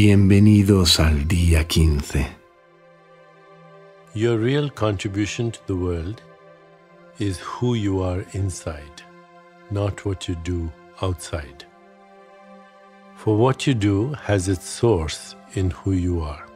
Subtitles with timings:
[0.00, 2.24] Bienvenidos al día 15.
[4.14, 6.22] Your real contribution to the world
[7.18, 9.02] is who you are inside,
[9.72, 10.70] not what you do
[11.02, 11.64] outside.
[13.16, 16.46] For what you do has its source in who you are.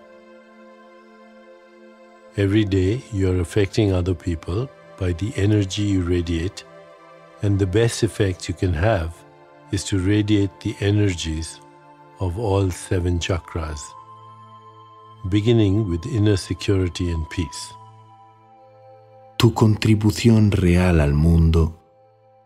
[2.37, 6.63] Every day you are affecting other people by the energy you radiate,
[7.43, 9.13] and the best effect you can have
[9.73, 11.59] is to radiate the energies
[12.23, 13.81] of all seven chakras,
[15.29, 17.75] beginning with inner security and peace.
[19.39, 21.81] Tu contribución real al mundo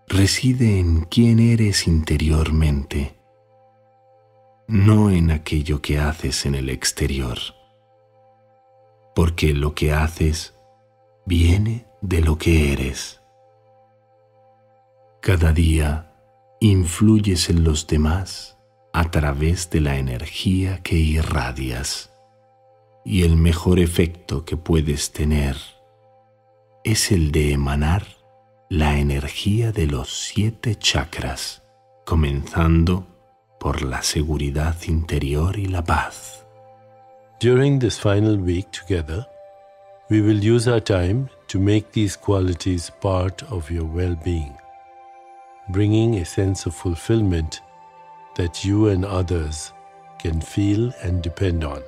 [0.09, 3.19] reside en quién eres interiormente,
[4.67, 7.37] no en aquello que haces en el exterior,
[9.15, 10.55] porque lo que haces
[11.27, 13.21] viene de lo que eres.
[15.21, 16.15] Cada día
[16.61, 18.56] influyes en los demás
[18.97, 22.09] a través de la energía que irradias
[23.05, 25.55] y el mejor efecto que puedes tener
[26.83, 28.07] es el de emanar
[28.71, 31.63] la energía de los siete chakras,
[32.07, 33.07] comenzando
[33.61, 36.47] por la seguridad interior y la paz.
[37.39, 39.27] During this final week together,
[40.09, 44.57] we will use our time to make these qualities part of your well being,
[45.69, 47.61] bringing a sense of fulfillment
[48.37, 49.73] that you and others
[50.23, 51.83] can feel and depend on.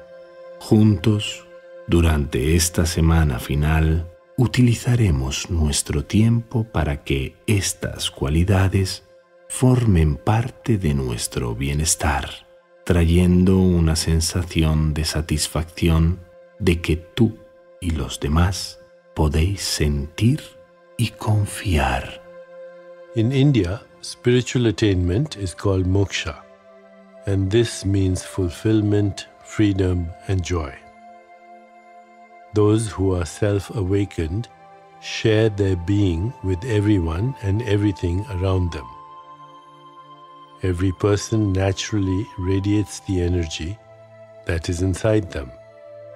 [0.60, 1.46] Juntos,
[1.86, 9.04] durante esta semana final, utilizaremos nuestro tiempo para que estas cualidades
[9.48, 12.46] formen parte de nuestro bienestar,
[12.84, 16.20] trayendo una sensación de satisfacción
[16.58, 17.38] de que tú
[17.80, 18.80] y los demás
[19.14, 20.42] podéis sentir
[20.96, 22.22] y confiar.
[23.14, 26.36] In India, spiritual attainment is called moksha,
[27.26, 30.75] and this means fulfillment, freedom, and joy.
[32.54, 34.48] Those who are self awakened
[35.00, 38.87] share their being with everyone and everything around them.
[40.62, 43.78] Every person naturally radiates the energy
[44.47, 45.53] that is inside them,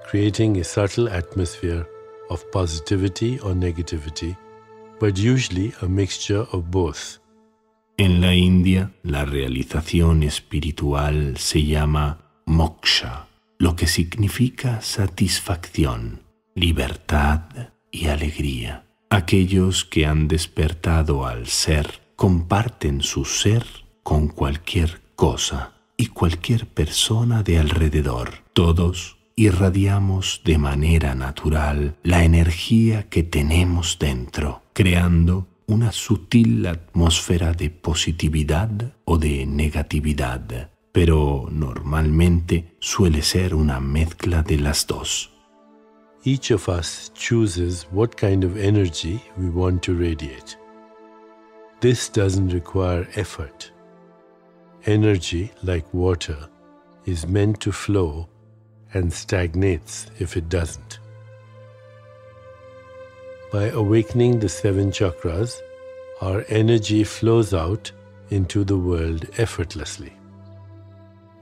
[0.05, 1.87] creating a subtle atmosphere
[2.31, 4.37] of positivity or negativity,
[4.99, 7.19] but usually a mixture of both.
[8.03, 13.29] En la India, la realización espiritual se llama moksha,
[13.61, 16.25] lo que significa satisfacción,
[16.57, 17.43] libertad
[17.93, 18.87] y alegría.
[19.09, 23.65] Aquellos que han despertado al ser comparten su ser
[24.03, 28.31] con cualquier cosa y cualquier persona de alrededor.
[28.53, 37.71] Todos irradiamos de manera natural la energía que tenemos dentro, creando una sutil atmósfera de
[37.71, 45.31] positividad o de negatividad, pero normalmente suele ser una mezcla de las dos.
[46.25, 50.57] Each of us chooses what kind of energy we want to radiate.
[51.81, 53.73] This doesn't require effort.
[54.87, 56.49] Energy, like water,
[57.07, 58.29] is meant to flow
[58.95, 61.01] and stagnates if it doesn't.
[63.53, 65.61] By awakening the seven chakras,
[66.23, 67.93] our energy flows out
[68.31, 70.15] into the world effortlessly,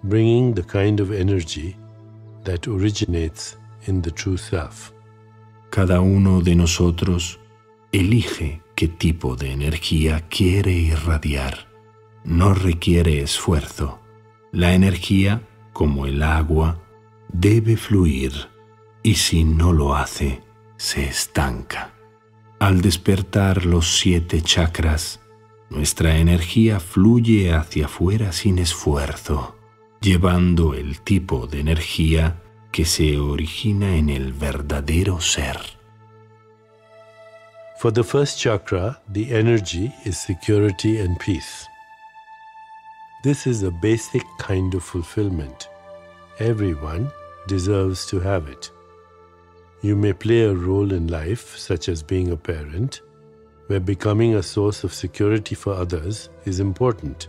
[0.02, 1.76] bringing the kind of energy
[2.42, 4.92] that originates in the true self.
[5.70, 7.38] Cada uno de nosotros
[7.92, 11.68] elige qué tipo de energía quiere irradiar.
[12.24, 14.00] No requiere esfuerzo.
[14.50, 15.42] La energía,
[15.72, 16.80] como el agua,
[17.32, 18.32] debe fluir
[19.04, 20.42] y si no lo hace,
[20.76, 21.99] se estanca.
[22.60, 25.18] Al despertar los siete chakras,
[25.70, 29.56] nuestra energía fluye hacia afuera sin esfuerzo,
[30.02, 35.56] llevando el tipo de energía que se origina en el verdadero ser.
[37.78, 41.66] For the first chakra, the energy is security and peace.
[43.22, 45.70] This is a basic kind of fulfillment.
[46.38, 47.10] Everyone
[47.46, 48.70] deserves to have it.
[49.82, 53.00] You may play a role in life, such as being a parent,
[53.68, 57.28] where becoming a source of security for others is important.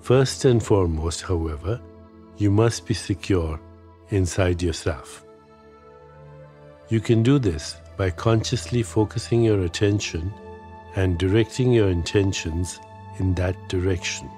[0.00, 1.80] First and foremost, however,
[2.38, 3.60] you must be secure
[4.10, 5.24] inside yourself.
[6.88, 10.32] You can do this by consciously focusing your attention
[10.96, 12.80] and directing your intentions
[13.20, 14.28] in that direction.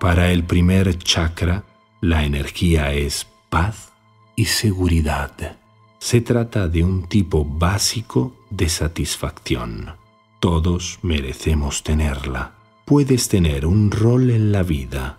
[0.00, 1.64] Para el primer chakra,
[2.02, 3.93] la energía es paz
[4.36, 5.58] y seguridad.
[5.98, 9.94] Se trata de un tipo básico de satisfacción.
[10.40, 12.54] Todos merecemos tenerla.
[12.84, 15.18] Puedes tener un rol en la vida,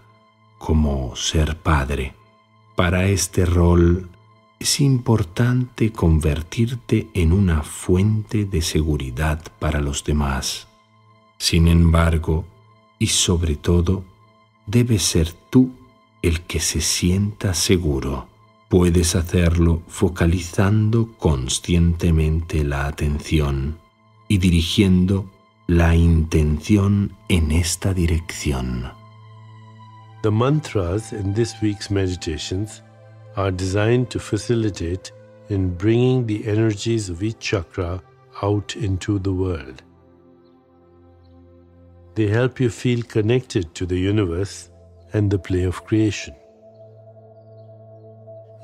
[0.59, 2.13] como ser padre.
[2.75, 4.09] Para este rol
[4.59, 10.67] es importante convertirte en una fuente de seguridad para los demás.
[11.37, 12.45] Sin embargo,
[12.99, 14.03] y sobre todo,
[14.67, 15.71] debes ser tú
[16.21, 18.27] el que se sienta seguro.
[18.77, 23.79] Puedes hacerlo focalizando conscientemente la atención
[24.27, 25.31] y dirigiendo
[25.65, 28.91] la intención en esta dirección.
[30.23, 32.83] The mantras in this week's meditations
[33.37, 35.13] are designed to facilitate
[35.47, 38.03] in bringing the energies of each chakra
[38.41, 39.83] out into the world.
[42.15, 44.69] They help you feel connected to the universe
[45.13, 46.35] and the play of creation.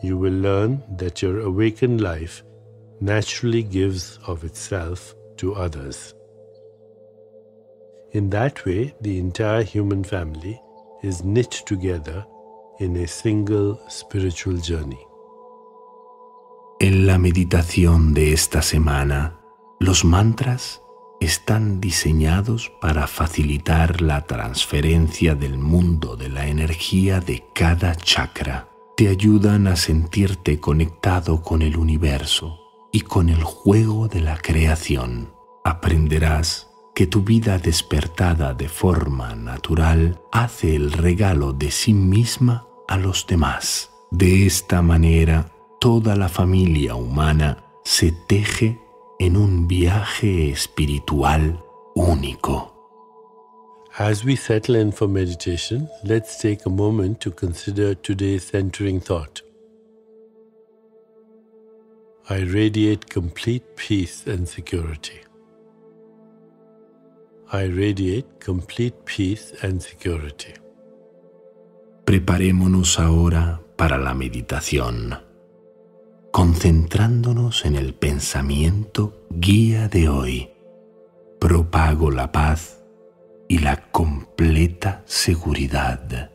[0.02, 2.44] You will learn that your awakened life
[3.00, 6.16] naturally gives of itself to others.
[8.14, 10.60] In that way, the entire human family
[11.04, 12.26] is knit together
[12.80, 15.00] in a single spiritual journey.
[16.80, 19.40] En la meditación de esta semana,
[19.80, 20.82] los mantras
[21.20, 28.71] están diseñados para facilitar la transferencia del mundo de la energía de cada chakra.
[29.02, 32.60] Te ayudan a sentirte conectado con el universo
[32.92, 35.34] y con el juego de la creación.
[35.64, 42.98] Aprenderás que tu vida despertada de forma natural hace el regalo de sí misma a
[42.98, 43.90] los demás.
[44.12, 48.80] De esta manera, toda la familia humana se teje
[49.18, 51.66] en un viaje espiritual
[51.96, 52.71] único.
[54.00, 59.42] As we settle in for meditation, let's take a moment to consider today's centering thought.
[62.30, 65.20] I radiate complete peace and security.
[67.52, 70.54] I radiate complete peace and security.
[72.06, 75.20] Preparémonos ahora para la meditación
[76.32, 80.50] concentrándonos en el pensamiento guía de hoy,
[81.40, 82.81] propago la paz
[83.52, 86.32] y la completa seguridad.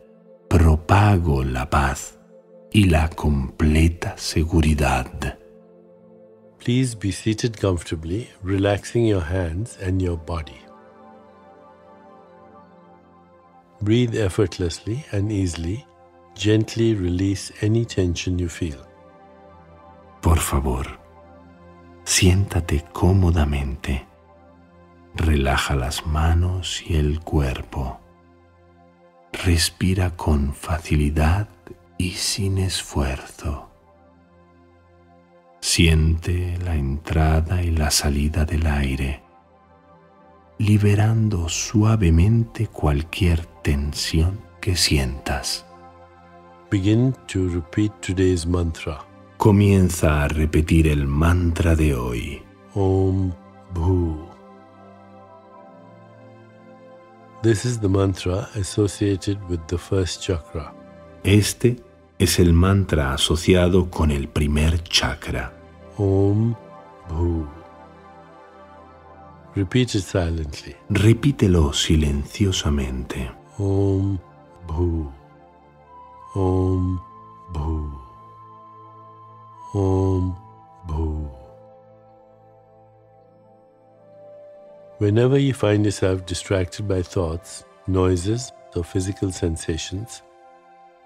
[0.47, 2.19] Propago la paz
[2.71, 5.39] y la completa seguridad.
[6.63, 10.61] Please be seated comfortably, relaxing your hands and your body.
[13.81, 15.87] Breathe effortlessly and easily.
[16.35, 18.85] Gently release any tension you feel.
[20.21, 20.85] Por favor,
[22.03, 24.06] siéntate cómodamente.
[25.17, 27.99] Relaja las manos y el cuerpo.
[29.33, 31.49] Respira con facilidad
[31.97, 33.69] y sin esfuerzo.
[35.59, 39.23] Siente la entrada y la salida del aire,
[40.59, 45.65] liberando suavemente cualquier tensión que sientas.
[46.69, 48.99] Begin to repeat today's mantra.
[49.37, 52.43] Comienza a repetir el mantra de hoy.
[52.75, 53.31] Om
[53.73, 54.26] Bhu.
[57.47, 60.73] This is the mantra associated with the first chakra.
[61.23, 61.77] Este
[62.19, 65.53] es el mantra asociado con el primer chakra.
[65.95, 66.53] Om
[67.07, 67.47] Bhu.
[69.55, 70.75] Repeat it silently.
[70.89, 73.31] Repítelo silenciosamente.
[73.57, 74.19] Om
[74.67, 75.09] Bhu.
[76.35, 76.99] Om
[77.53, 77.91] Bhu.
[79.73, 80.35] Om
[80.85, 81.36] Bhu.
[84.99, 90.23] Whenever you find yourself distracted by thoughts, noises, or physical sensations,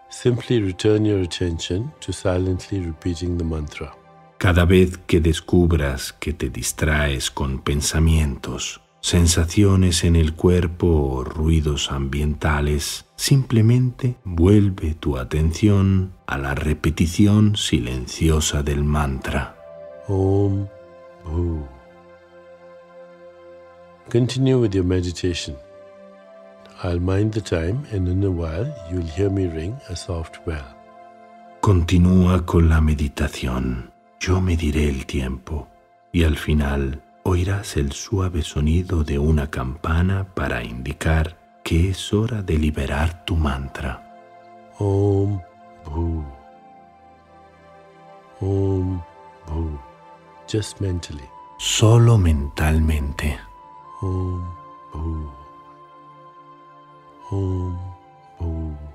[0.07, 3.93] simply return your attention to silently repeating the mantra.
[4.37, 11.91] Cada vez que descubras que te distraes con pensamientos, sensaciones en el cuerpo o ruidos
[11.91, 19.57] ambientales, simplemente vuelve tu atención a la repetición silenciosa del mantra.
[20.07, 20.65] Om
[21.25, 21.80] Bhu.
[24.09, 25.55] Continue with your meditation.
[26.83, 30.75] I'll mind the time and in a while you'll hear me ring a soft bell.
[31.61, 33.91] Continúa con la meditación.
[34.19, 35.67] Yo mediré el tiempo
[36.11, 42.41] y al final oirás el suave sonido de una campana para indicar que es hora
[42.41, 44.01] de liberar tu mantra.
[44.79, 45.39] Om
[45.85, 46.25] Bhu.
[48.39, 49.01] Om
[49.47, 49.79] Bhu.
[50.51, 51.29] Just mentally.
[51.59, 53.50] Solo mentalmente.
[54.01, 54.41] Om
[54.91, 55.29] Bhu.
[57.29, 57.77] Om
[58.39, 58.90] Bhu.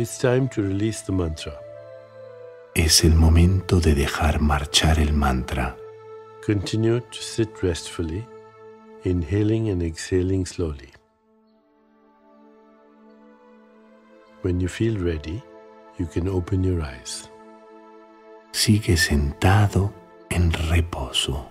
[0.00, 1.52] It's time to release the mantra.
[2.74, 5.76] Es el momento de dejar marchar el mantra.
[6.42, 8.26] Continue to sit restfully,
[9.04, 10.88] inhaling and exhaling slowly.
[14.40, 15.42] When you feel ready,
[15.98, 17.28] you can open your eyes.
[18.52, 19.92] Sigue sentado
[20.30, 21.50] en reposo,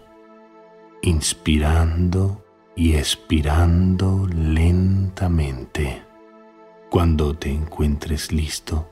[1.03, 2.43] inspirando
[2.75, 6.09] y expirando lentamente.
[6.89, 8.89] Cuando te encuentres listo,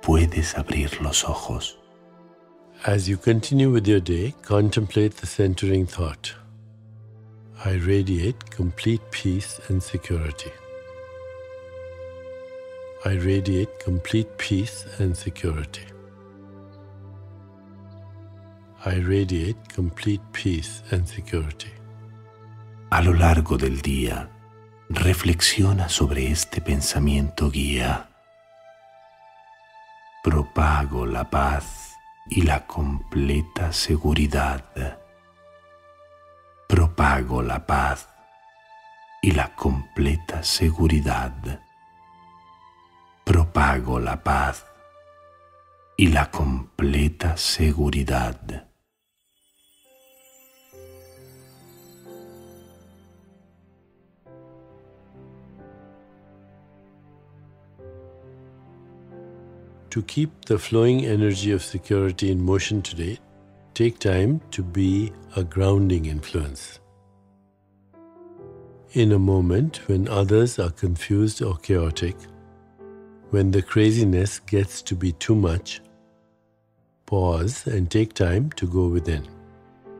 [0.00, 1.78] puedes abrir los ojos.
[2.86, 6.34] As you continue with your day, contemplate the centering thought.
[7.66, 10.50] I radiate complete peace and security.
[13.04, 15.84] I radiate complete peace and security.
[18.86, 21.72] I radiate complete peace and security.
[22.90, 24.30] A lo largo del día,
[24.94, 28.08] reflexiona sobre este pensamiento guía.
[30.22, 31.96] Propago la paz
[32.28, 34.98] y la completa seguridad.
[36.68, 38.08] Propago la paz
[39.20, 41.32] y la completa seguridad
[43.24, 44.66] propago la paz
[45.96, 48.71] y la completa seguridad.
[59.92, 63.18] To keep the flowing energy of security in motion today,
[63.74, 66.80] take time to be a grounding influence.
[68.94, 72.16] In a moment when others are confused or chaotic,
[73.32, 75.82] when the craziness gets to be too much,
[77.04, 79.28] pause and take time to go within.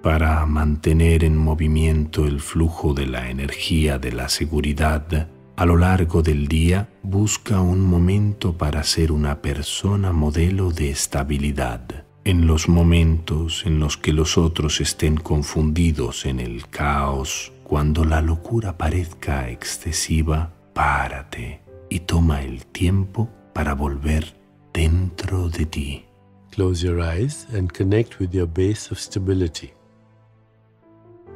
[0.02, 5.28] Para mantener en movimiento el flujo de la energía de la seguridad,
[5.62, 12.05] a lo largo del día busca un momento para ser una persona modelo de estabilidad.
[12.25, 18.20] En los momentos en los que los otros estén confundidos en el caos, cuando la
[18.20, 24.35] locura parezca excesiva, párate y toma el tiempo para volver
[24.72, 26.05] dentro de ti.
[26.51, 29.72] Close your eyes and connect with your base of stability.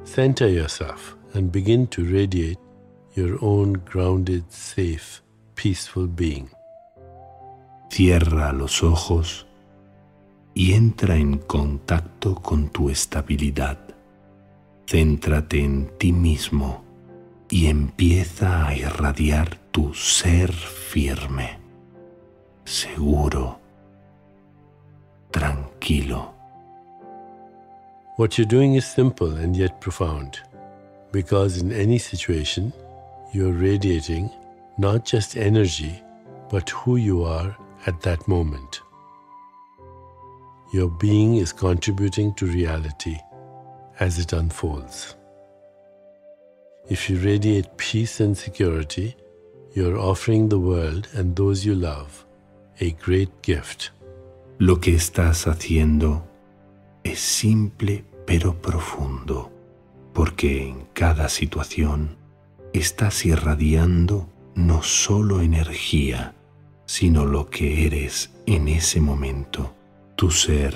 [0.03, 2.59] Center yourself and begin to radiate
[3.17, 5.23] your own grounded, safe,
[5.55, 6.51] peaceful being.
[7.91, 9.47] Cierra los ojos
[10.55, 13.79] y entra en contacto con tu estabilidad.
[14.87, 16.85] Céntrate en ti mismo
[17.49, 21.59] y empieza a irradiar tu ser firme,
[22.65, 23.59] seguro,
[25.31, 26.35] tranquilo.
[28.19, 30.39] What you're doing is simple and yet profound,
[31.13, 32.73] because in any situation,
[33.37, 34.31] you're radiating
[34.79, 36.03] not just energy,
[36.49, 37.55] but who you are
[37.87, 38.81] at that moment.
[40.73, 43.19] Your being is contributing to reality
[44.01, 45.17] as it unfolds.
[46.89, 49.15] If you radiate peace and security,
[49.75, 52.25] you're offering the world and those you love
[52.81, 53.91] a great gift.
[54.59, 56.23] Lo que estás haciendo
[57.05, 59.51] es simple pero profundo,
[60.15, 62.17] porque en cada situación
[62.79, 66.35] estás irradiando no solo energía,
[66.87, 69.75] sino lo que eres en ese momento.
[70.17, 70.75] Tu ser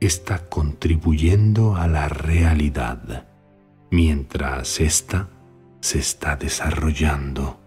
[0.00, 3.26] está contribuyendo a la realidad,
[3.90, 5.28] mientras ésta
[5.80, 7.60] se está desarrollando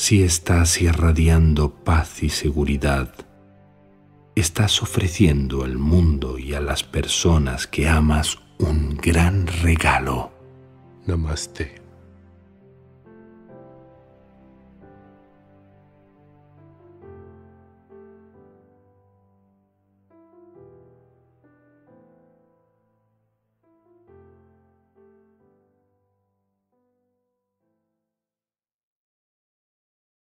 [0.00, 3.12] si estás irradiando paz y seguridad,
[4.34, 10.32] estás ofreciendo al mundo y a las personas que amas un gran regalo.
[11.04, 11.79] Namaste.